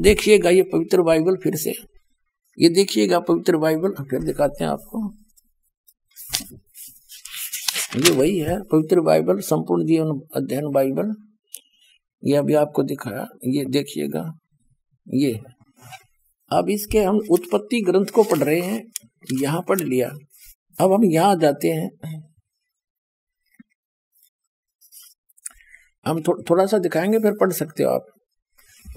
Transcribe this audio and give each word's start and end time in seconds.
देखिएगा 0.00 0.50
ये 0.50 0.62
पवित्र 0.62 1.02
बाइबल 1.02 1.36
फिर 1.36 1.56
से। 1.56 1.72
ये 2.58 2.68
देखिएगा 2.68 3.18
पवित्र 3.20 3.56
बाइबल 3.56 3.92
फिर 4.10 4.22
दिखाते 4.24 4.64
हैं 4.64 4.70
आपको। 4.70 5.08
ये 7.96 8.10
वही 8.10 8.38
है 8.38 8.60
पवित्र 8.62 9.00
बाइबल 9.00 9.40
संपूर्ण 9.40 9.86
जीवन 9.86 10.20
अध्ययन 10.36 10.70
बाइबल। 10.72 11.14
ये 12.22 12.36
अभी 12.36 12.54
आपको 12.54 12.82
दिखाया 12.82 13.26
ये 13.46 13.64
देखिएगा 13.64 14.22
ये 15.06 15.32
अब 16.50 16.70
इसके 16.70 17.02
हम 17.02 17.18
उत्पत्ति 17.30 17.80
ग्रंथ 17.80 18.06
को 18.06 18.22
पढ़ 18.24 18.38
रहे 18.38 18.60
हैं 18.60 18.82
यहाँ 19.42 19.60
पढ़ 19.68 19.80
लिया। 19.80 20.08
अब 20.76 20.92
हम 20.92 21.04
यहाँ 21.04 21.36
जाते 21.36 21.68
हैं। 21.68 21.88
हम 26.06 26.20
थो, 26.22 26.42
थोड़ा 26.50 26.66
सा 26.66 26.78
दिखाएँगे 26.78 27.18
फिर 27.18 27.32
पढ़ 27.40 27.52
सकते 27.52 27.82
हो 27.82 27.90
आप। 27.90 28.06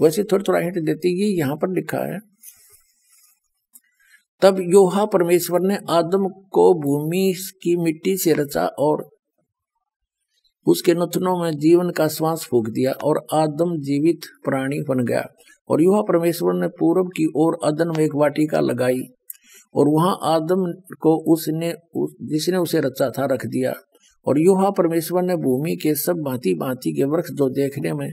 वैसे 0.02 0.24
थोड़ा 0.24 0.44
थोड़ा 0.48 0.60
हिंट 0.60 0.74
देती 0.74 1.20
है 1.20 1.28
यहाँ 1.28 1.56
पर 1.56 1.68
लिखा 1.68 1.98
है। 1.98 2.18
तब 4.42 4.56
योहा 4.60 5.04
परमेश्वर 5.04 5.60
ने 5.60 5.78
आदम 5.90 6.28
को 6.28 6.74
भूमि 6.74 7.34
की 7.62 7.76
मिट्टी 7.76 8.16
से 8.16 8.32
रचा 8.32 8.66
और 8.66 9.08
उसके 10.66 10.94
नथनों 10.94 11.42
में 11.42 11.58
जीवन 11.58 11.90
का 11.90 12.08
श्वास 12.08 12.48
फूक 12.50 12.68
दिया 12.68 12.92
और 12.92 13.26
आदम 13.32 13.80
जीवित 13.80 14.20
प्राणी 14.44 14.80
बन 14.80 15.04
गया। 15.04 15.26
और 15.68 15.82
युवा 15.82 16.02
परमेश्वर 16.02 16.54
ने 16.54 16.68
पूर्व 16.68 17.04
की 17.04 17.32
ओर 17.36 17.58
अदन 17.64 17.88
में 17.88 18.04
एक 18.04 18.14
वाटिका 18.14 18.60
लगाई 18.60 19.00
और 19.74 19.88
वहाँ 19.88 20.18
आदम 20.22 20.72
को 21.00 21.32
उसने 21.32 21.72
उस, 21.72 22.14
जिसने 22.22 22.56
उसे 22.56 22.80
रचा 22.80 23.10
था 23.10 23.24
रख 23.24 23.46
दिया। 23.46 23.74
और 24.26 24.40
युवा 24.40 24.70
परमेश्वर 24.70 25.22
ने 25.22 25.36
भूमि 25.36 25.76
के 25.76 25.94
सब 25.94 26.12
भांति 26.12 26.54
भांति 26.54 26.92
के 26.92 27.04
वृक्ष 27.04 27.30
जो 27.30 27.48
देखने 27.48 27.92
में 27.92 28.10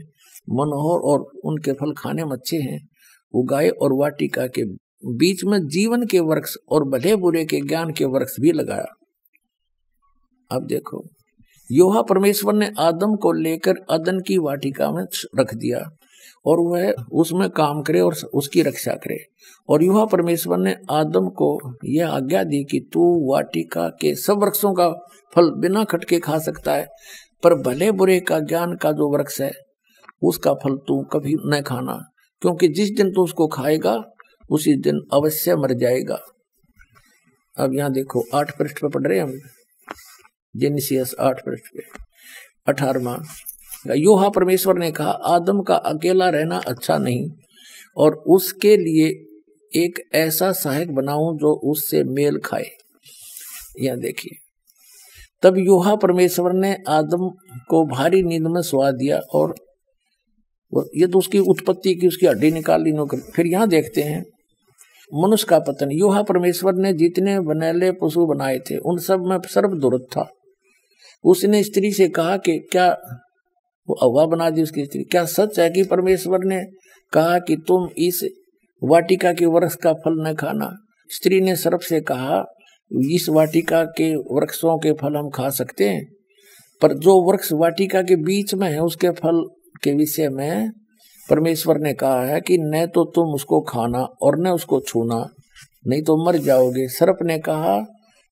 मनोहर 0.50 1.00
और 1.00 1.26
उनके 1.44 1.72
फल 1.72 1.92
खाने 1.92 2.24
में 2.24 2.32
अच्छे 2.32 2.56
हैं। 2.56 2.88
उगाए 3.34 3.68
और 3.68 3.92
वाटिका 3.92 4.46
के 4.46 4.64
बीच 5.04 5.44
में 5.44 5.66
जीवन 5.66 6.06
के 6.06 6.20
वृक्ष 6.20 6.56
और 6.68 6.84
भले 6.88 7.16
बुरे 7.16 7.44
के 7.44 7.60
ज्ञान 7.60 7.92
के 7.92 8.04
वृक्ष 8.04 8.32
भी 8.40 8.52
लगाया। 8.52 8.94
अब 10.50 10.66
देखो, 10.66 11.08
योहा 11.72 12.02
परमेश्वर 12.02 12.54
ने 12.54 12.72
आदम 12.78 13.16
को 13.16 13.32
लेकर 13.32 13.74
अदन 13.90 14.20
की 14.20 14.38
वाटिका 14.38 14.90
में 14.90 15.04
रख 15.40 15.54
दिया 15.54 15.96
और 16.46 16.60
वह 16.60 16.94
उसमें 17.12 17.50
काम 17.50 17.82
करे 17.82 18.00
और 18.00 18.14
उसकी 18.34 18.62
रक्षा 18.62 18.92
करे। 18.92 19.18
और 19.68 19.82
युवा 19.82 20.04
परमेश्वर 20.04 20.58
ने 20.58 20.76
आदम 20.90 21.28
को 21.28 21.76
यह 21.84 22.10
आज्ञा 22.10 22.44
दी 22.44 22.64
कि 22.64 22.80
तू 22.92 23.32
वाटिका 23.32 23.88
के 23.88 24.14
सब 24.14 24.42
वृक्षों 24.42 24.74
का 24.74 24.88
फल 25.34 25.50
बिना 25.50 25.84
खटके 25.84 26.18
खा 26.18 26.38
सकता 26.38 26.74
है, 26.74 26.86
पर 27.42 27.54
भले 27.54 27.92
बुरे 27.92 28.20
का 28.20 28.38
ज्ञान 28.40 28.76
का 28.76 28.92
जो 28.92 29.18
वृक्ष 29.18 29.40
है 29.40 29.52
उसका 30.24 30.54
फल 30.54 30.76
तू 30.76 31.02
कभी 31.02 31.34
न 31.46 31.60
खाना, 31.62 32.10
क्योंकि 32.42 32.68
जिस 32.68 32.90
दिन 32.90 33.10
तू 33.10 33.24
उसको 33.24 33.46
खाएगा, 33.46 34.02
उसी 34.50 34.74
दिन 34.76 35.00
अवश्य 35.12 35.56
मर 35.56 35.72
जाएगा। 35.72 36.18
अब 37.58 37.74
यहाँ 37.74 37.92
देखो, 37.92 38.24
आठ 38.34 38.58
पृष्ठ 38.58 38.76
पे 38.76 38.88
पढ़ 38.88 39.06
रहे 39.06 39.18
हम? 39.18 39.38
जेनिसियस 40.56 41.14
आठ 41.20 41.40
पृष्ठ 41.46 41.64
पे। 41.76 41.82
अठारवा 42.68 43.24
योहा 43.96 44.28
परमेश्वर 44.28 44.78
ने 44.78 44.90
कहा, 44.92 45.10
आदम 45.10 45.60
का 45.60 45.74
अकेला 45.74 46.28
रहना 46.28 46.58
अच्छा 46.58 46.98
नहीं, 46.98 47.30
और 47.96 48.14
उसके 48.14 48.76
लिए 48.76 49.08
एक 49.72 50.00
ऐसा 50.14 50.52
सहायक 50.52 50.94
बनाऊँ 50.94 51.36
जो 51.36 51.54
उससे 51.70 52.04
मेल 52.04 52.38
खाए। 52.38 52.70
यह 53.80 53.96
देखिए। 53.96 54.38
तब 55.42 55.58
योहा 55.58 55.94
परमेश्वर 55.96 56.52
ने 56.52 56.76
आदम 56.88 57.28
को 57.68 57.84
भारी 57.86 58.22
नींद 58.22 58.46
में 58.46 58.62
सुहा 58.62 58.90
दिया 58.90 59.18
और 59.18 59.54
ये 60.72 61.06
तो 61.06 61.18
उसकी 61.18 61.38
उत्पत्ति 61.38 61.94
की 61.94 62.08
उसकी 62.08 62.26
हड्डी 62.26 62.50
निकाल 62.50 62.82
ली, 62.82 62.92
नौकर। 62.92 63.16
फिर 63.34 63.46
यहाँ 63.46 63.68
देखते 63.68 64.02
हैं, 64.02 64.24
मनुष्य 65.12 65.46
का 65.48 65.58
पतन। 65.58 65.90
योहा 65.92 66.22
परमेश्वर 66.22 66.74
ने 66.74 66.92
जितने 66.92 67.38
बनेले 67.40 67.90
पशु 67.92 68.26
बनाए 68.26 68.58
थे, 68.60 68.76
उन 68.76 68.98
सब 68.98 69.26
में 69.26 69.38
सर्व 69.44 69.78
दुर्द 69.78 70.06
था। 70.12 70.28
उसने 71.24 71.62
स्त्री 71.62 71.92
से 71.92 72.08
कहा 72.08 72.36
कि 72.36 72.58
क्या 72.72 72.88
वो 73.88 73.94
अवा 74.02 74.24
बना 74.26 74.48
दी 74.50 74.62
उसकी 74.62 74.84
स्त्री? 74.84 75.02
क्या 75.02 75.24
सच 75.24 75.58
है 75.60 75.68
कि 75.70 75.82
परमेश्वर 75.82 76.44
ने 76.44 76.62
कहा 77.12 77.38
कि 77.38 77.56
तुम 77.56 77.88
इस 77.98 78.24
वाटिका 78.82 79.32
के 79.32 79.46
वृक्ष 79.46 79.74
का 79.74 79.92
फल 79.94 80.20
न 80.28 80.34
खाना? 80.34 80.72
स्त्री 81.10 81.40
ने 81.40 81.56
सर्प 81.56 81.80
से 81.80 82.00
कहा, 82.00 82.42
इस 83.10 83.26
वाटिका 83.28 83.84
के 83.84 84.14
वृक्षों 84.14 84.78
के 84.78 84.92
फल 84.92 85.16
हम 85.16 85.30
खा 85.30 85.48
सकते 85.50 85.88
हैं, 85.88 86.04
पर 86.82 86.92
जो 86.94 87.20
वृक्ष 87.30 87.52
वाटिका 87.52 88.02
के 88.02 88.16
बीच 88.16 88.54
में 88.54 88.68
है, 88.70 88.80
उसके 88.80 89.10
फल 89.10 89.44
के 89.84 89.92
विषय 89.92 90.28
में 90.28 90.70
परमेश्वर 91.30 91.78
ने 91.78 91.92
कहा 91.92 92.24
है 92.24 92.40
कि 92.40 92.58
न 92.58 92.86
तो 92.86 93.04
तुम 93.04 93.24
उसको 93.24 93.60
खाना 93.60 94.02
और 94.22 94.38
न 94.38 94.48
उसको 94.48 94.80
छूना, 94.80 95.28
नहीं 95.86 96.02
तो 96.02 96.16
मर 96.26 96.36
जाओगे। 96.36 96.88
सर्प 96.88 97.18
ने 97.22 97.38
कहा, 97.38 97.78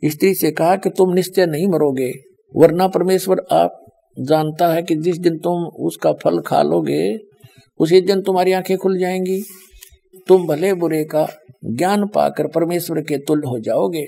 स्त्री 0.04 0.34
से 0.34 0.50
कहा 0.50 0.76
कि 0.76 0.90
तुम 0.90 1.12
निश्चय 1.12 1.46
नहीं 1.46 1.66
मरोगे, 1.66 2.12
वरना 2.56 2.88
परमेश्वर 2.88 3.42
आप 3.52 3.76
जानता 4.20 4.68
है 4.68 4.82
कि 4.82 4.94
जिस 4.94 5.18
दिन 5.18 5.38
तुम 5.38 5.64
उसका 5.86 6.12
फल 6.12 6.40
खा 6.40 6.62
लोगे, 6.62 7.18
उसी 7.80 8.00
दिन 8.00 8.22
तुम्हारी 8.22 8.52
आँखें 8.52 8.76
खुल 8.78 8.98
जाएँगी। 8.98 9.42
तुम 10.28 10.46
भले 10.46 10.74
बुरे 10.74 11.04
का 11.04 11.26
ज्ञान 11.64 12.06
पाकर 12.06 12.46
परमेश्वर 12.46 13.00
के 13.00 13.18
तुल्य 13.18 13.48
हो 13.48 13.58
जाओगे। 13.58 14.06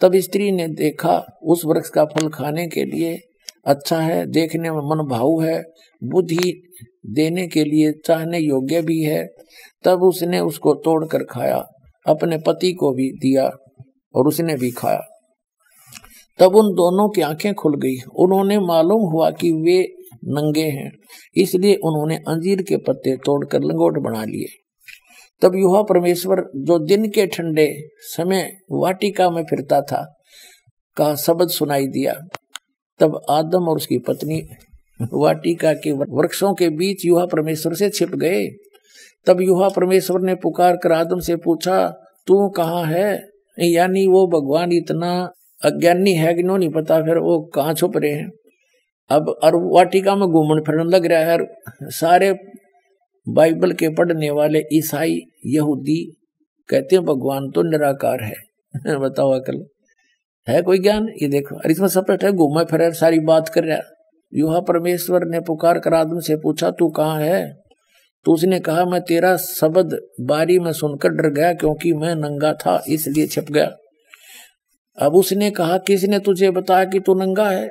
तब 0.00 0.16
स्त्री 0.16 0.50
ने 0.52 0.68
देखा, 0.68 1.38
उस 1.42 1.62
वृक्ष 1.64 1.88
का 1.88 2.04
फल 2.04 2.28
खाने 2.28 2.66
के 2.66 2.84
लिए 2.84 3.18
अच्छा 3.68 4.00
है, 4.00 4.26
देखने 4.26 4.70
में 4.70 4.78
मन 4.78 5.08
भाव 5.08 5.42
है, 5.42 5.62
बुद्धि 6.04 6.62
देने 7.06 7.46
के 7.48 7.64
लिए 7.64 7.92
चाहने 8.06 8.38
योग्य 8.38 8.82
भी 8.82 9.02
है। 9.02 9.26
तब 9.84 10.02
उसने 10.02 10.40
उसको 10.40 10.74
तोड़कर 10.74 11.24
खाया, 11.24 11.64
अपने 12.06 12.38
पति 12.38 12.72
को 12.72 12.92
भी 12.92 13.10
दिया 13.10 13.50
और 14.14 14.28
उसने 14.28 14.54
भी 14.54 14.70
खाया। 14.70 15.00
तब 16.38 16.56
उन 16.56 16.72
दोनों 16.72 17.08
की 17.08 17.20
आँखें 17.20 17.54
खुल 17.54 17.76
गई। 17.76 17.96
उन्होंने 18.16 18.58
मालूम 18.58 19.02
हुआ 19.12 19.30
कि 19.30 19.52
वे 19.52 19.94
नंगे 20.24 20.64
हैं, 20.64 20.92
इसलिए 21.36 21.74
उन्होंने 21.74 22.16
अंजीर 22.16 22.62
के 22.62 22.76
पत्ते 22.76 23.16
तोड़कर 23.16 23.60
लंगोट 23.60 23.98
बना 23.98 24.24
लिए। 24.24 24.46
तब 25.42 25.56
युवा 25.56 25.82
परमेश्वर 25.82 26.36
जो 26.56 26.78
दिन 26.78 27.10
के 27.10 27.26
ठंडे 27.26 27.88
समय 28.00 28.56
वाटिका 28.72 29.30
में 29.30 29.42
फिरता 29.42 29.80
था, 29.80 30.14
का 30.96 31.14
शब्द 31.14 31.48
सुनाई 31.48 31.86
दिया। 31.86 32.14
तब 33.00 33.20
आदम 33.30 33.68
और 33.68 33.76
उसकी 33.76 33.98
पत्नी 33.98 34.48
वाटिका 35.14 35.72
के 35.72 35.92
वृक्षों 35.92 36.54
के 36.54 36.68
बीच 36.68 37.04
युवा 37.04 37.26
परमेश्वर 37.26 37.74
से 37.74 37.90
छिप 37.90 38.08
गए। 38.08 38.48
तब 39.26 39.40
युवा 39.40 39.68
परमेश्वर 39.68 40.20
ने 40.20 40.34
पुकार 40.34 40.76
कर 40.76 40.92
आदम 40.92 41.18
से 41.18 41.36
पूछा, 41.36 41.88
तू 42.26 42.48
कहाँ 42.48 42.84
है? 42.84 43.22
यानी 43.60 44.06
वो 44.06 44.26
भगवान 44.26 44.72
इतना 44.72 45.32
अज्ञानी 45.64 46.12
है 46.12 46.34
कि 46.34 46.42
नहीं 46.42 46.70
पता 46.70 47.00
फिर 47.00 47.18
वो 47.18 47.50
कहाँ 47.54 47.74
छुप 47.74 47.96
रहे 47.96 48.12
हैं। 48.12 48.30
अब 49.10 49.28
और 49.28 49.52
वाटिका 49.54 50.16
में 50.16 50.28
घूमन 50.28 50.60
फिरन 50.60 50.86
लग 50.86 51.06
रहा 51.06 51.20
है 51.20 51.38
सारे 51.82 52.34
बाइबल 53.28 53.72
के 53.72 53.88
पढ़ने 53.88 54.30
वाले 54.30 54.62
ईसाई 54.72 55.20
यहूदी 55.46 56.16
कहते 56.68 56.96
हैं, 56.96 57.04
भगवान 57.04 57.50
तो 57.50 57.62
निराकार 57.62 58.22
है। 58.22 58.34
बताओ 58.98 59.30
अकल। 59.30 59.66
है 60.48 60.62
कोई 60.62 60.78
ज्ञान? 60.78 61.08
ये 61.22 61.28
देखो 61.28 61.56
अरे 61.56 61.72
इसमें 61.72 61.88
है, 62.24 62.32
घूमे 62.32 62.64
फिर, 62.64 62.92
सारी 62.92 63.20
बात 63.20 63.48
कर 63.48 63.64
रहा 63.64 63.78
युवा 64.34 64.60
परमेश्वर 64.60 65.20
ने 65.24 65.40
पुकार 65.40 65.78
कर 65.78 65.94
आदम 65.94 66.20
से 66.20 66.36
पूछा, 66.36 66.70
तू 66.70 66.88
कहाँ 66.88 67.20
है? 67.20 67.54
तो 68.24 68.32
उसने 68.32 68.60
कहा, 68.60 68.84
मैं 68.84 69.00
तेरा 69.00 69.36
शब्द 69.36 69.98
बारी 70.20 70.58
में 70.58 70.72
सुनकर 70.72 71.08
डर 71.08 71.30
गया, 71.30 71.52
क्योंकि 71.52 71.92
मैं 71.92 72.14
नंगा 72.14 72.52
था, 72.52 72.82
इसलिए 72.88 73.26
छिप 73.26 73.44
गया। 73.50 73.76
अब 74.98 75.14
उसने 75.14 75.50
कहा, 75.50 75.78
किसने 75.78 76.18
तुझे 76.18 76.50
बताया 76.50 76.84
कि 76.84 77.00
तू 77.00 77.14
नंगा 77.14 77.50
है? 77.50 77.70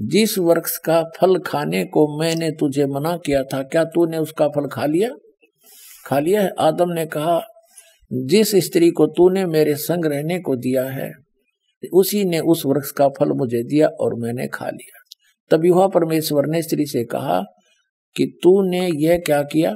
जिस 0.00 0.38
वृक्ष 0.38 0.78
का 0.78 1.02
फल 1.02 1.38
खाने 1.38 1.84
को 1.84 2.18
मैंने 2.18 2.50
तुझे 2.50 2.86
मना 2.86 3.16
किया 3.16 3.42
था, 3.42 3.62
क्या 3.62 3.84
तूने 3.84 4.18
उसका 4.18 4.48
फल 4.48 4.66
खा 4.66 4.86
लिया? 4.86 5.10
खा 6.06 6.18
लिया 6.18 6.42
है। 6.42 6.50
आदम 6.58 6.90
ने 6.90 7.06
कहा 7.06 7.42
जिस 8.12 8.56
स्त्री 8.56 8.90
को 8.90 9.06
तूने 9.06 9.46
मेरे 9.46 9.74
संग 9.74 10.06
रहने 10.06 10.38
को 10.38 10.56
दिया 10.56 10.84
है, 10.84 11.12
उसी 11.92 12.24
ने 12.24 12.40
उस 12.40 12.62
वृक्ष 12.66 12.90
का 12.90 13.08
फल 13.08 13.28
मुझे 13.32 13.62
दिया 13.62 13.88
और 13.88 14.14
मैंने 14.14 14.46
खा 14.46 14.66
लिया। 14.66 14.98
तब 15.50 15.64
युवा 15.64 15.86
परमेश्वर 15.86 16.46
ने 16.46 16.62
स्त्री 16.62 16.86
से 16.86 17.04
कहा 17.04 17.42
कि 18.16 18.26
तूने 18.42 18.88
यह 18.94 19.18
क्या 19.18 19.42
किया? 19.42 19.70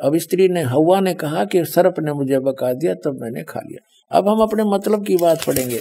अब 0.00 0.16
स्त्री 0.16 0.48
ने 0.48 0.62
हवा 0.62 1.00
ने 1.00 1.14
कहा 1.14 1.44
कि 1.44 1.64
सर्प 1.64 1.94
ने 2.00 2.12
मुझे 2.12 2.38
बका 2.38 2.72
दिया, 2.72 2.94
तब 2.94 3.18
मैंने 3.20 3.42
खा 3.42 3.60
लिया। 3.60 4.18
अब 4.18 4.28
हम 4.28 4.38
अपने 4.38 4.64
मतलब 4.64 5.06
की 5.06 5.16
बात 5.16 5.44
पढ़ेंगे। 5.46 5.80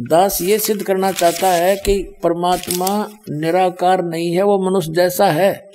दास 0.00 0.42
ये 0.42 0.58
सिद्ध 0.58 0.82
करना 0.82 1.12
चाहता 1.12 1.48
है 1.48 1.76
कि 1.76 2.14
परमात्मा 2.22 3.10
निराकार 3.30 4.04
नहीं 4.04 4.32
है 4.32 4.42
वो 4.42 4.70
मनुष्य 4.70 4.92
जैसा 4.92 5.26
है। 5.26 5.70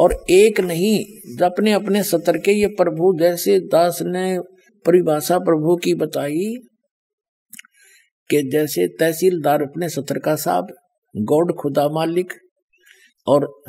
और 0.00 0.24
एक 0.30 0.60
नहीं, 0.60 1.04
अपने 1.44 1.72
अपने 1.72 2.02
सतर 2.02 2.38
के 2.38 2.52
ये 2.52 2.66
प्रभु 2.66 3.18
जैसे 3.18 3.60
दास 3.60 3.98
ने 4.02 4.38
परिभाषा 4.86 5.38
प्रभु 5.38 5.76
की 5.76 5.94
बताई 5.94 6.54
कि 8.30 8.42
जैसे 8.42 8.86
तहसीलदार 8.86 9.62
अपने 9.62 9.88
सतर 9.88 10.18
का 10.18 10.36
साहब, 10.36 10.66
गौड 11.16 11.52
खुदा 11.54 11.88
मालिक 11.88 12.32
और 13.26 13.62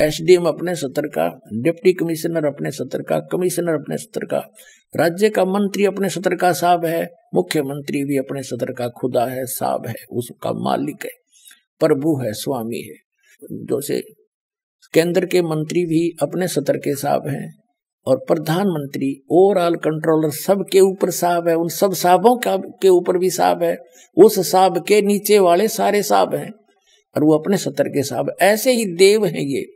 एसडीएम 0.00 0.44
अपने 0.44 0.74
सत्र 0.74 1.06
का, 1.06 1.40
डिप्टी 1.54 1.92
कमिश्नर 1.92 2.46
अपने 2.46 2.70
सत्र 2.70 3.02
का, 3.02 3.18
कमिश्नर 3.20 3.72
अपने 3.72 3.96
सत्र 3.96 4.26
का, 4.26 4.38
राज्य 4.96 5.30
का 5.30 5.44
मंत्री 5.44 5.84
अपने 5.84 6.08
सत्र 6.08 6.36
का 6.36 6.52
साहब 6.52 6.84
है, 6.84 7.08
मुख्यमंत्री 7.34 8.04
भी 8.04 8.18
अपने 8.18 8.42
सत्र 8.42 8.72
का 8.72 8.88
खुदा 8.88 9.26
है, 9.26 9.46
साहब 9.46 9.86
है, 9.86 9.94
उसका 10.10 10.52
मालिक 10.52 11.04
है, 11.04 11.10
प्रभु 11.80 12.20
है, 12.20 12.32
स्वामी 12.32 12.80
है। 12.80 12.94
जैसे 13.52 14.02
केंद्र 14.94 15.26
के 15.26 15.42
मंत्री 15.42 15.84
भी 15.86 16.16
अपने 16.22 16.48
सत्र 16.48 16.76
के 16.76 16.94
साहब 16.94 17.28
हैं 17.28 17.54
और 18.06 18.16
प्रधानमंत्री 18.28 19.22
ओवरऑल 19.30 19.74
कंट्रोलर 19.76 20.30
सब 20.30 20.64
के 20.72 20.80
ऊपर 20.80 21.10
साहब 21.10 21.48
है, 21.48 21.54
उन 21.54 21.68
सब 21.68 21.92
साहबों 21.92 22.36
का 22.36 22.56
के 22.56 22.88
ऊपर 22.88 23.18
भी 23.18 23.30
साहब 23.30 23.62
है, 23.62 23.76
उस 24.16 24.50
साहब 24.50 24.84
के 24.88 25.02
नीचे 25.02 25.38
वाले 25.38 25.68
सारे 25.68 26.02
साहब 26.02 26.34
हैं 26.34 26.50
और 27.16 27.24
वो 27.24 27.38
अपने 27.38 27.56
सत्र 27.56 27.84
के 27.88 28.02
साहब। 28.02 28.36
ऐसे 28.40 28.72
ही 28.72 28.84
देव 28.84 29.26
हैं 29.26 29.40
ये। 29.40 29.66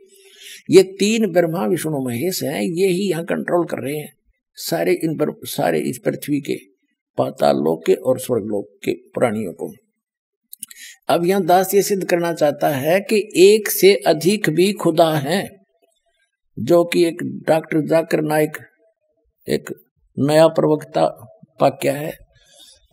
ये 0.69 0.83
तीन 0.83 1.31
ब्रह्मा, 1.31 1.65
विष्णु 1.65 1.99
महेश 1.99 2.43
हैं, 2.43 2.61
ये 2.61 2.87
ही 2.87 3.09
यहाँ 3.09 3.23
कंट्रोल 3.23 3.65
कर 3.65 3.77
रहे 3.77 3.97
हैं 3.97 4.13
सारे 4.55 4.93
इन 4.93 5.17
पर 5.17 5.35
सारे 5.43 5.79
इस 5.79 5.99
पृथ्वी 6.05 6.41
के, 6.41 6.55
पाताल 7.17 7.55
लोक 7.55 7.85
के 7.85 7.93
और 7.93 8.19
स्वर्ग 8.19 8.43
लोक 8.43 8.67
के 8.85 8.91
प्राणियों 8.91 9.53
को। 9.53 9.73
अब 11.09 11.25
यहाँ 11.25 11.43
दास 11.45 11.73
ये 11.73 11.81
सिद्ध 11.81 12.03
करना 12.03 12.33
चाहता 12.33 12.67
है 12.69 12.99
कि 12.99 13.17
एक 13.37 13.69
से 13.69 13.93
अधिक 14.07 14.49
भी 14.49 14.71
खुदा 14.73 15.09
हैं 15.13 15.47
जो 16.57 16.83
कि 16.83 17.03
एक 17.05 17.23
डॉक्टर 17.47 17.85
जाकर 17.87 18.21
नायक 18.21 18.57
एक 19.47 19.69
नया 20.17 20.47
प्रवक्ता 20.47 21.05
वाक्य 21.61 21.89
है। 21.89 22.13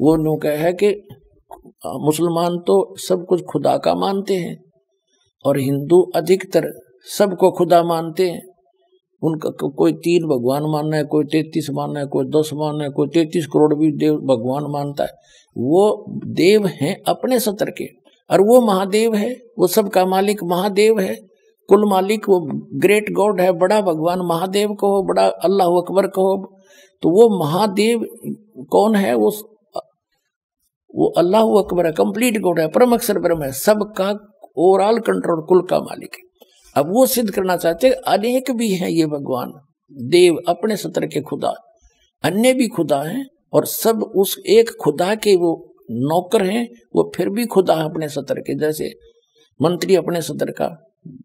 वो 0.00 0.16
नो 0.16 0.36
कह 0.36 0.56
है 0.58 0.72
कि 0.72 0.88
मुसलमान 1.86 2.58
तो 2.58 2.96
सब 2.98 3.24
कुछ 3.28 3.42
खुदा 3.42 3.76
का 3.76 3.94
मानते 3.94 4.34
हैं 4.34 4.56
और 5.44 5.58
हिंदू 5.58 6.00
अधिकतर 6.16 6.70
सबको 7.18 7.50
खुदा 7.50 7.82
मानते 7.82 8.28
हैं। 8.30 8.42
उनका 9.22 9.50
को, 9.50 9.68
कोई 9.68 9.92
तीन 9.92 10.26
भगवान 10.28 10.62
मानना 10.62 10.96
है 10.96 11.04
कोई 11.04 11.24
तैतीस 11.24 11.70
मानना 11.70 12.00
है 12.00 12.06
कोई 12.06 12.26
दस 12.26 12.50
मानना 12.54 12.84
है 12.84 12.90
कोई 12.90 13.08
तैतीस 13.08 13.46
करोड़ 13.46 13.74
भी 13.74 13.92
देव 13.92 14.16
भगवान 14.26 14.70
मानता 14.70 15.04
है। 15.04 15.10
वो 15.56 16.04
देव 16.26 16.66
हैं 16.66 16.96
अपने 17.08 17.40
सत्र 17.40 17.70
के। 17.70 17.99
और 18.30 18.40
वो 18.40 18.60
महादेव 18.60 19.14
है, 19.14 19.30
वो 19.58 19.66
सबका 19.66 20.04
मालिक 20.06 20.42
महादेव 20.44 21.00
है। 21.00 21.14
कुल 21.68 21.88
मालिक 21.90 22.28
वो 22.28 22.40
ग्रेट 22.80 23.12
गॉड 23.12 23.40
है, 23.40 23.52
बड़ा 23.52 23.80
भगवान 23.80 24.20
महादेव 24.20 24.72
को 24.74 24.96
हो, 24.96 25.02
बड़ा 25.02 25.26
अल्लाह 25.44 25.68
अकबर 25.68 26.06
को 26.06 26.22
हो। 26.22 26.58
तो 27.02 27.10
वो 27.10 27.28
महादेव 27.38 28.04
कौन 28.70 28.94
है? 28.94 29.14
वो 29.14 29.32
वो 30.94 31.06
अल्लाह 31.18 31.42
अकबर 31.42 31.86
है 31.86 31.92
कंप्लीट 31.92 32.40
गॉड 32.40 32.60
है, 32.60 32.68
परम 32.68 32.94
अक्षर 32.94 33.18
ब्रह्म 33.18 33.42
है, 33.42 33.52
सबका 33.52 34.08
ओवरऑल 34.58 34.98
कंट्रोल 34.98 35.44
कुल 35.46 35.62
का 35.62 35.78
मालिक 35.78 36.14
है। 36.14 36.28
अब 36.76 36.92
वो 36.94 37.06
सिद्ध 37.06 37.30
करना 37.30 37.56
चाहते 37.56 37.90
अनेक 37.90 38.50
भी 38.50 38.68
हैं 38.74 38.88
ये 38.88 39.06
भगवान, 39.06 39.52
देव 40.08 40.38
अपने 40.48 40.76
सत्र 40.76 41.06
के 41.06 41.20
खुदा, 41.20 41.54
अन्य 42.24 42.52
भी 42.54 42.68
खुदा 42.68 43.02
हैं 43.02 43.26
और 43.52 43.66
सब 43.66 44.02
उस 44.16 44.36
एक 44.46 44.70
खुदा 44.80 45.14
के 45.14 45.34
वो 45.36 45.69
नौकर 45.90 46.44
हैं, 46.44 46.66
वो 46.96 47.10
फिर 47.16 47.28
भी 47.28 47.44
खुदा 47.46 47.74
अपने 47.74 48.08
सत्र 48.08 48.40
के, 48.40 48.54
जैसे 48.54 48.92
मंत्री 49.60 49.94
अपने 49.96 50.22
सत्र 50.22 50.50
का, 50.50 50.68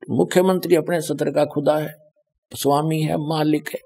मुख्यमंत्री 0.09 0.75
अपने 0.75 1.01
सत्र 1.01 1.31
का 1.31 1.45
खुदा 1.45 1.77
है, 1.77 1.93
स्वामी 2.51 3.01
है, 3.01 3.17
मालिक 3.29 3.69
है, 3.69 3.79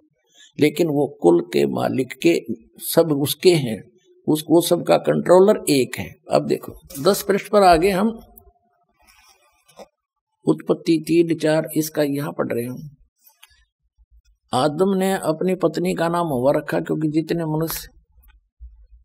लेकिन 0.59 0.87
वो 0.87 1.07
कुल 1.21 1.41
के 1.53 1.65
मालिक 1.65 2.13
के 2.21 2.39
सब 2.85 3.11
उसके 3.21 3.53
हैं, 3.55 3.81
उस, 4.27 4.43
वो 4.49 4.61
सबका 4.61 4.97
कंट्रोलर 4.97 5.63
एक 5.69 5.97
है। 5.97 6.09
अब 6.31 6.45
देखो, 6.47 6.73
दस 7.03 7.23
पृष्ठ 7.27 7.51
पर 7.51 7.63
आगे 7.63 7.89
हम 7.89 8.19
उत्पत्ति 10.45 10.97
तीन 11.07 11.37
चार 11.37 11.67
इसका 11.77 12.03
यहाँ 12.03 12.31
पढ़ 12.31 12.53
रहे 12.53 12.65
हूँ 12.65 12.89
आदम 14.53 14.93
ने 14.97 15.11
अपनी 15.13 15.55
पत्नी 15.55 15.93
का 15.93 16.07
नाम 16.09 16.27
हवा 16.27 16.51
रखा, 16.51 16.79
क्योंकि 16.79 17.07
जितने 17.07 17.45
मनुष्य 17.45 17.87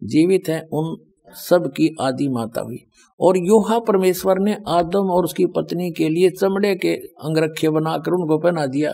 जीवित 0.03 0.49
हैं, 0.49 0.61
उन 0.63 0.97
सब 1.37 1.71
की 1.73 1.89
आदि 2.01 2.29
माता 2.29 2.61
हुई। 2.61 2.79
और 3.21 3.37
योहा 3.39 3.79
परमेश्वर 3.79 4.39
ने 4.39 4.57
आदम 4.69 5.11
और 5.11 5.25
उसकी 5.25 5.47
पत्नी 5.47 5.91
के 5.93 6.09
लिए 6.09 6.31
चमड़े 6.31 6.75
के 6.75 6.95
अंगरखे 6.95 7.71
बनाकर 7.71 8.13
उनको 8.13 8.39
पहना 8.39 8.67
दिया। 8.67 8.93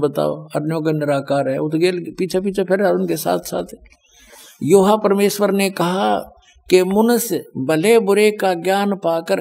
बताओ 0.00 0.34
अन्यों 0.56 0.80
का 0.82 0.92
निराकार 0.92 1.48
है 1.48 1.56
तो 1.58 1.78
पीछे 2.18 2.40
पीछे 2.40 2.64
फिर 2.64 2.82
उनके 2.84 3.16
साथ 3.16 3.38
साथ 3.44 3.74
योहा 4.62 4.96
परमेश्वर 4.96 5.52
ने 5.52 5.70
कहा 5.70 6.18
कि 6.70 6.82
मनुष्य 6.84 7.44
भले 7.56 7.98
बुरे 7.98 8.30
का 8.30 8.52
ज्ञान 8.54 8.94
पाकर 8.96 9.40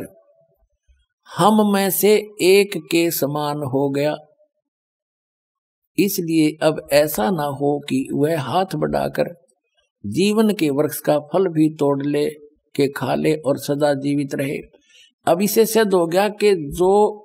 हम 1.30 1.74
में 1.74 1.90
से 1.90 2.14
एक 2.42 2.78
के 2.92 3.10
समान 3.12 3.58
हो 3.58 3.90
गया। 3.90 4.16
इसलिए 5.98 6.66
अब 6.66 6.82
ऐसा 6.92 7.30
ना 7.32 7.44
हो 7.44 7.80
कि 7.80 8.08
वह 8.14 8.42
हाथ 8.42 8.76
बढ़ाकर 8.76 9.26
जीवन 10.06 10.54
के 10.54 10.70
वृक्ष 10.70 11.00
का 11.00 11.20
फल 11.20 11.48
भी 11.48 11.70
तोड़ 11.70 12.06
ले, 12.06 12.30
के 12.76 12.88
खा 12.88 13.16
ले 13.16 13.36
और 13.36 13.58
सदा 13.58 13.94
जीवित 13.94 14.36
रहे। 14.36 14.58
अब 15.28 15.42
इसे 15.42 15.66
सिद्ध 15.66 15.94
हो 15.94 16.08
गया 16.08 16.30
कि 16.30 16.56
जो 16.56 17.18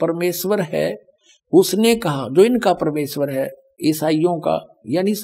परमेश्वर 0.00 0.60
है, 0.60 1.02
उसने 1.52 1.94
कहा, 1.94 2.28
जो 2.32 2.44
इनका 2.44 2.72
परमेश्वर 2.72 3.30
है, 3.30 3.50
ईसाइयों 3.84 4.40
का, 4.40 4.82
यानी 4.86 5.14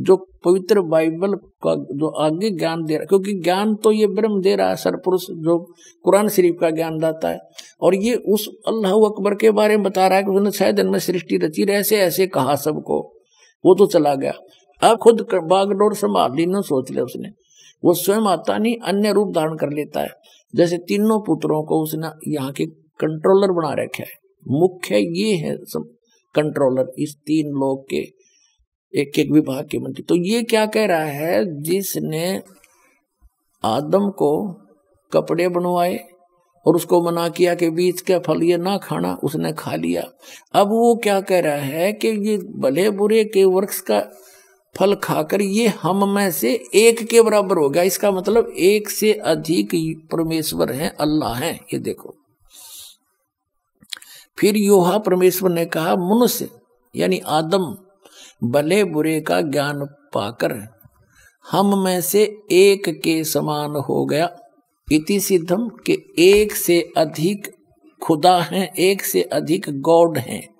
जो 0.00 0.16
पवित्र 0.16 0.80
बाइबल 0.80 1.34
का 1.34 1.74
जो 1.74 2.08
आगे 2.08 2.50
ज्ञान 2.50 2.84
दे 2.84 2.94
रहा, 2.94 3.04
क्योंकि 3.04 3.32
ज्ञान 3.32 3.74
तो 3.74 3.92
ये 3.92 4.06
ब्रह्म 4.06 4.40
दे 4.42 4.56
रहा 4.56 4.68
है 4.68 4.76
सरपुरुष 4.76 5.24
जो 5.30 5.74
कुरान 6.04 6.28
शरीफ 6.28 6.56
का 6.60 6.70
ज्ञान 6.70 6.98
दाता 6.98 7.28
है। 7.28 7.38
और 7.80 7.94
ये 7.94 8.14
उस 8.14 8.48
अल्लाह 8.68 8.92
अकबर 8.92 9.34
के 9.34 9.50
बारे 9.50 9.76
में 9.76 9.82
बता 9.82 10.06
रहा 10.06 10.18
है 10.18 10.24
कि 10.24 10.30
उसने 10.30 10.50
छह 10.50 10.72
दिन 10.72 10.86
में 10.86 10.98
सृष्टि 10.98 11.36
रची 11.36 11.64
रहे 11.64 11.76
ऐसे 11.76 11.96
ऐसे 11.96 12.26
कहा 12.26 12.54
सबको। 12.54 13.00
वो 13.64 13.74
तो 13.74 13.86
चला 13.86 14.14
गया। 14.14 14.32
अब 14.82 14.98
खुद 14.98 15.26
बागडोर 15.34 15.94
संभाल 15.94 16.34
ली 16.34 16.46
ना 16.46 16.60
सोच 16.60 16.90
लिया 16.90 17.04
उसने। 17.04 17.28
वो 17.84 17.94
स्वयं 17.94 18.20
आता 18.20 18.58
नहीं, 18.58 18.76
अन्य 18.84 19.12
रूप 19.12 19.34
धारण 19.34 19.56
कर 19.56 19.70
लेता 19.70 20.00
है। 20.00 20.08
जैसे 20.56 20.78
तीनों 20.78 21.20
पुत्रों 21.20 21.62
को 21.64 21.82
उसने 21.82 22.32
यहाँ 22.32 22.52
के 22.52 22.66
कंट्रोलर 23.00 23.52
बना 23.52 23.82
रखा 23.82 24.02
है। 24.02 24.12
मुख्य 24.48 24.98
ये 24.98 25.34
है 25.34 25.56
सब 25.56 25.96
कंट्रोलर 26.34 26.92
इस 26.98 27.16
तीन 27.26 27.46
लोग 27.46 27.84
के, 27.90 27.96
एक 28.94 29.18
एक 29.18 29.30
विभाग 29.30 29.68
के 29.70 29.78
मंत्री। 29.78 30.02
तो 30.02 30.14
ये 30.16 30.42
क्या 30.42 30.66
कह 30.66 30.86
रहा 30.86 31.04
है? 31.04 31.62
जिसने 31.62 32.42
आदम 33.64 34.10
को 34.10 34.52
कपड़े 35.12 35.48
बनवाए 35.48 36.00
और 36.66 36.76
उसको 36.76 37.02
मना 37.02 37.28
किया 37.28 37.54
कि 37.54 37.70
बीच 37.70 38.00
का 38.00 38.18
फल 38.18 38.42
ये 38.42 38.56
ना 38.56 38.76
खाना, 38.78 39.18
उसने 39.24 39.52
खा 39.52 39.74
लिया। 39.74 40.02
अब 40.52 40.66
वो 40.66 40.94
क्या 41.02 41.20
कह 41.20 41.40
रहा 41.40 41.54
है 41.54 41.92
कि 41.92 42.08
ये 42.08 42.38
भले 42.38 42.90
बुरे 42.90 43.24
के 43.24 43.44
वृक्ष 43.44 43.80
का 43.80 44.00
फल 44.78 44.94
खाकर 44.94 45.42
ये 45.42 45.68
हम 45.68 46.08
में 46.14 46.30
से 46.30 46.64
एक 46.74 47.02
के 47.02 47.22
बराबर 47.22 47.56
हो 47.56 47.70
गया। 47.70 47.82
इसका 47.82 48.10
मतलब 48.10 48.52
एक 48.58 48.90
से 48.90 49.12
अधिक 49.12 49.70
परमेश्वर 50.12 50.72
हैं, 50.72 50.96
अल्लाह 50.96 51.34
हैं। 51.34 51.60
ये 51.72 51.78
देखो। 51.78 52.14
फिर 54.38 54.56
योहा 54.56 54.98
परमेश्वर 54.98 55.50
ने 55.50 55.66
कहा, 55.66 55.96
मनुष्य 55.96 56.50
यानी 56.96 57.18
आदम, 57.18 57.76
भले 58.44 58.84
बुरे 58.84 59.20
का 59.20 59.40
ज्ञान 59.40 59.84
पाकर 60.14 60.80
हम 61.50 61.84
में 61.84 62.00
से 62.00 62.38
एक 62.50 63.00
के 63.04 63.24
समान 63.24 63.70
हो 63.70 64.04
गया। 64.04 64.36
इति 64.92 65.20
सिद्धम 65.20 65.68
के 65.86 65.98
एक 66.18 66.52
से 66.52 66.92
अधिक 66.96 67.56
खुदा 68.02 68.40
हैं, 68.40 68.74
एक 68.74 69.04
से 69.04 69.22
अधिक 69.22 69.66
गॉड 69.70 70.18
हैं। 70.18 70.59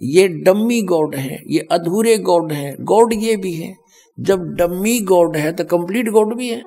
ये 0.00 0.26
डम्मी 0.28 0.80
गॉड 0.82 1.14
है, 1.14 1.38
ये 1.46 1.66
अधूरे 1.72 2.16
गॉड 2.18 2.52
है, 2.52 2.76
गॉड 2.80 3.12
ये 3.12 3.36
भी 3.36 3.52
है। 3.52 3.74
जब 4.18 4.44
डम्मी 4.54 4.98
गॉड 5.00 5.36
है 5.36 5.52
तो 5.52 5.64
कंप्लीट 5.64 6.08
गॉड 6.08 6.34
भी 6.36 6.48
है। 6.48 6.62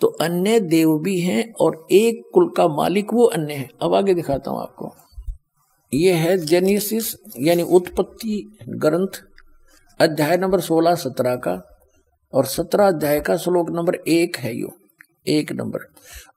तो 0.00 0.06
अन्य 0.20 0.58
देव 0.60 0.98
भी 0.98 1.18
हैं 1.20 1.52
और 1.52 1.86
एक 1.92 2.22
कुल 2.34 2.48
का 2.56 2.66
मालिक 2.68 3.12
वो 3.14 3.24
अन्य 3.26 3.54
है। 3.54 3.68
अब 3.82 3.94
आगे 3.94 4.14
दिखाता 4.14 4.50
हूँ 4.50 4.60
आपको। 4.60 4.92
ये 5.92 6.12
है 6.12 6.36
जेनिसिस 6.38 7.14
यानी 7.40 7.62
उत्पत्ति 7.62 8.42
ग्रंथ, 8.68 9.22
अध्याय 10.00 10.36
नंबर 10.36 10.60
सोलह, 10.60 10.94
सत्रह 10.94 11.36
का। 11.36 11.60
और 12.32 12.44
सत्रह 12.44 12.88
अध्याय 12.88 13.20
का 13.20 13.36
श्लोक 13.36 13.70
नंबर 13.70 13.94
एक 13.94 14.36
है 14.36 14.54
यो, 14.56 14.72
एक 15.26 15.52
नंबर। 15.52 15.86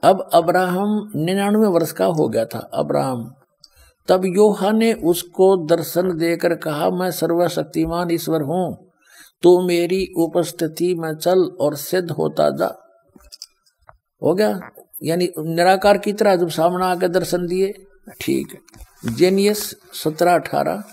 अब 0.03 0.29
अब्राहम 0.33 1.11
निन्यानवे 1.15 1.67
वर्ष 1.67 1.91
का 1.91 2.05
हो 2.05 2.27
गया 2.27 2.45
था, 2.45 2.59
अब्राहम। 2.73 3.29
तब 4.09 4.25
योहा 4.25 4.71
ने 4.71 4.93
उसको 4.93 5.55
दर्शन 5.65 6.11
देकर 6.17 6.55
कहा, 6.55 6.89
मैं 6.89 7.11
सर्वशक्तिमान 7.11 8.11
ईश्वर 8.11 8.41
हूँ 8.41 8.91
तो 9.43 9.59
मेरी 9.67 10.05
उपस्थिति 10.17 10.93
में 10.95 11.13
चल 11.15 11.43
और 11.61 11.75
सिद्ध 11.75 12.11
होता 12.11 12.49
जा। 12.49 12.67
हो 14.23 14.33
गया? 14.33 14.59
यानी 15.03 15.29
निराकार 15.39 15.97
की 15.97 16.13
तरह 16.13 16.35
जब 16.35 16.49
सामने 16.49 16.85
आकर 16.85 17.07
दर्शन 17.07 17.45
दिए। 17.47 17.71
ठीक 18.21 18.53
है। 18.53 19.15
जेनियस 19.15 19.63
सत्रह 19.93 20.33
अठारह, 20.33 20.83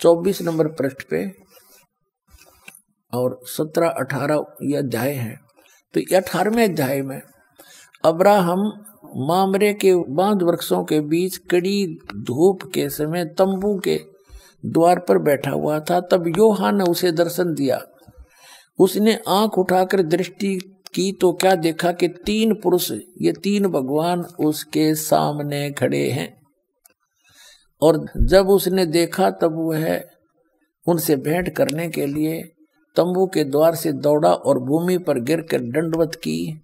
चौबीस 0.00 0.42
नंबर 0.42 0.68
पृष्ठ 0.68 1.02
पे। 1.02 1.24
और 3.12 3.38
सत्रह 3.44 3.88
अठारह 3.88 4.44
ये 4.62 4.76
अध्याय 4.76 5.12
है। 5.12 5.34
तो 5.94 6.00
ये 6.00 6.16
अठारहवें 6.16 6.64
अध्याय 6.64 7.00
में 7.02 7.20
अब्राहम 8.04 8.70
मामरे 9.16 9.72
के 9.74 9.94
बाँध 10.08 10.42
वृक्षों 10.42 10.82
के 10.84 11.00
बीच 11.00 11.36
कड़ी 11.50 11.86
धूप 12.16 12.62
के 12.74 12.88
समय 12.88 13.24
तंबू 13.38 13.78
के 13.78 14.00
द्वार 14.66 14.98
पर 14.98 15.18
बैठा 15.18 15.50
हुआ 15.50 15.78
था। 15.80 16.00
तब 16.00 16.26
योहा 16.28 16.70
ने 16.70 16.84
उसे 16.84 17.12
दर्शन 17.12 17.54
दिया। 17.54 17.80
उसने 18.78 19.18
आँख 19.28 19.58
उठाकर 19.58 20.02
दृष्टि 20.02 20.56
की 20.94 21.10
तो 21.12 21.32
क्या 21.32 21.54
देखा 21.54 21.92
कि 21.92 22.08
तीन 22.08 22.54
पुरुष, 22.54 22.90
ये 23.22 23.32
तीन 23.32 23.66
भगवान 23.66 24.20
उसके 24.20 24.94
सामने 24.94 25.70
खड़े 25.70 26.08
हैं। 26.10 26.34
और 27.82 28.04
जब 28.16 28.48
उसने 28.48 28.86
देखा 28.86 29.30
तब 29.30 29.58
वह 29.58 30.00
उनसे 30.86 31.16
भेंट 31.16 31.54
करने 31.54 31.88
के 31.88 32.06
लिए 32.06 32.42
तंबू 32.96 33.26
के 33.26 33.44
द्वार 33.44 33.74
से 33.74 33.92
दौड़ा 33.92 34.32
और 34.32 34.58
भूमि 34.58 34.98
पर 34.98 35.20
गिर 35.20 35.40
कर 35.40 35.60
दंडवत 35.60 36.14
की 36.14 36.60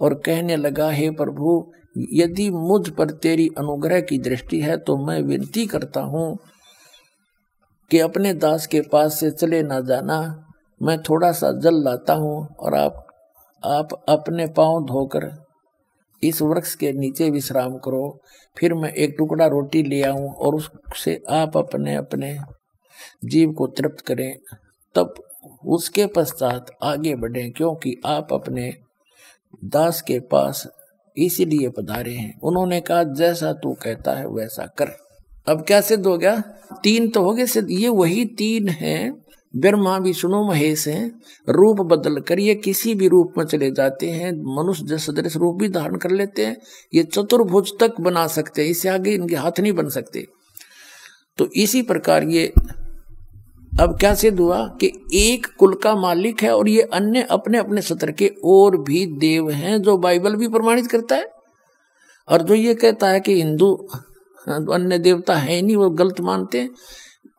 और 0.00 0.14
कहने 0.14 0.56
लगा, 0.56 0.90
हे 0.90 1.10
प्रभु 1.10 1.72
यदि 1.96 2.48
मुझ 2.50 2.88
पर 2.88 3.10
तेरी 3.22 3.48
अनुग्रह 3.58 4.00
की 4.00 4.18
दृष्टि 4.18 4.60
है 4.60 4.76
तो 4.76 4.96
मैं 4.96 5.20
विनती 5.22 5.66
करता 5.66 6.00
हूँ 6.00 6.36
कि 7.90 7.98
अपने 7.98 8.32
दास 8.34 8.66
के 8.66 8.80
पास 8.92 9.18
से 9.20 9.30
चले 9.30 9.62
ना 9.62 9.80
जाना। 9.80 10.18
मैं 10.80 10.98
थोड़ा 11.02 11.30
सा 11.32 11.50
जल 11.60 11.82
लाता 11.84 12.14
हूँ 12.14 12.46
और 12.60 12.74
आप 12.74 13.06
आप 13.62 13.92
अपने 14.08 14.46
पाँव 14.46 14.84
धोकर 14.84 15.30
इस 16.22 16.40
वृक्ष 16.42 16.74
के 16.74 16.92
नीचे 16.92 17.30
विश्राम 17.30 17.76
करो। 17.78 18.18
फिर 18.56 18.74
मैं 18.74 18.92
एक 18.92 19.14
टुकड़ा 19.18 19.46
रोटी 19.46 19.82
ले 19.82 20.02
आऊँ 20.02 20.32
और 20.34 20.54
उससे 20.54 21.22
आप 21.30 21.56
अपने 21.56 21.94
अपने 21.94 22.36
जीव 23.24 23.52
को 23.52 23.66
तृप्त 23.68 24.04
करें। 24.06 24.36
तब 24.94 25.14
उसके 25.66 26.06
पश्चात 26.06 26.70
आगे 26.82 27.14
बढ़ें, 27.16 27.50
क्योंकि 27.52 27.94
आप 28.06 28.32
अपने 28.32 28.72
दास 29.64 30.00
के 30.02 30.18
पास 30.20 30.66
इसीलिए 31.16 31.68
पधारे 31.68 32.14
हैं। 32.14 32.40
उन्होंने 32.40 32.80
कहा, 32.80 33.02
जैसा 33.02 33.52
तू 33.52 33.74
कहता 33.74 34.12
है, 34.12 34.28
वैसा 34.28 34.66
कर। 34.66 34.88
अब 35.48 35.64
क्या 35.66 35.80
सिद्ध 35.80 36.06
हो 36.06 36.18
गया? 36.18 36.40
तीन 36.82 37.08
तो 37.08 37.22
हो 37.22 37.32
गए 37.32 37.46
सिद्ध। 37.46 37.68
ये 37.70 37.88
वही 37.88 38.24
तीन 38.24 38.68
हैं। 38.68 39.24
ब्रह्मा, 39.56 39.98
विष्णु, 39.98 40.48
महेश 40.48 40.88
हैं। 40.88 41.20
रूप 41.48 41.80
बदल 41.80 42.20
कर 42.20 42.38
ये 42.38 42.54
किसी 42.54 42.94
भी 42.94 43.08
रूप 43.08 43.32
में 43.38 43.44
चले 43.44 43.70
जाते 43.70 44.10
हैं। 44.10 44.32
मनुष्य 44.32 44.98
सदृश 44.98 45.36
रूप 45.36 45.56
भी 45.56 45.68
धारण 45.68 45.96
कर 45.96 46.10
लेते 46.10 46.46
हैं। 46.46 46.56
ये 46.94 47.02
चतुर्भुज 47.02 47.70
तक 47.80 48.00
बना 48.00 48.26
सकते 48.26 48.62
हैं। 48.62 48.68
इससे 48.68 48.88
आगे 48.88 49.10
इनके 49.10 49.36
हाथ 49.36 49.60
नहीं 49.60 49.72
बन 49.72 49.88
सकते। 49.88 50.26
तो 51.38 51.48
इसी 51.56 51.82
प्रकार 51.82 52.24
ये 52.24 52.52
अब 53.80 53.96
क्या 53.98 54.14
सिद्ध 54.14 54.40
हुआ 54.40 54.66
कि 54.80 54.90
एक 55.14 55.46
कुल 55.58 55.74
का 55.74 55.94
मालिक 55.96 56.42
है 56.42 56.50
और 56.56 56.68
ये 56.68 56.82
अन्य 56.82 57.22
अपने 57.22 57.58
अपने 57.58 57.80
सत्र 57.82 58.12
के 58.12 58.30
और 58.44 58.76
भी 58.82 59.06
देव 59.06 59.50
हैं 59.50 59.82
जो 59.82 59.96
बाइबल 59.98 60.36
भी 60.36 60.48
प्रमाणित 60.48 60.86
करता 60.86 61.16
है? 61.16 61.26
और 62.28 62.42
जो 62.42 62.54
ये 62.54 62.74
कहता 62.74 63.08
है 63.08 63.20
कि 63.20 63.34
हिंदू, 63.34 63.88
अन्य 64.48 64.98
देवता 64.98 65.36
है 65.36 65.60
नहीं, 65.62 65.76
वो 65.76 65.90
गलत 65.90 66.20
मानते 66.20 66.60
हैं। 66.60 66.70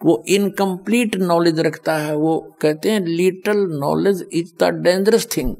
वो 0.05 0.23
इनकम्प्लीट 0.27 1.15
नॉलेज 1.15 1.59
रखता 1.59 1.97
है। 1.97 2.15
वो 2.15 2.37
कहते 2.61 2.91
हैं 2.91 3.05
little 3.05 3.57
knowledge 3.57 4.25
is 4.33 4.51
the 4.59 4.63
dangerous 4.63 5.27
thing 5.37 5.55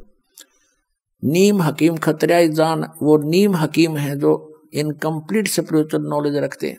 नीम 1.24 1.62
हकीम 1.62 1.98
खतरा 1.98 2.46
जान, 2.46 2.86
वो 3.04 3.18
नीम 3.18 3.56
हकीम 3.56 3.98
है 3.98 4.20
जो 4.20 4.62
इनकम्प्लीट 4.74 5.48
स्पिरिचुअल 5.48 6.04
नॉलेज 6.04 6.36
रखते 6.36 6.70
हैं। 6.70 6.78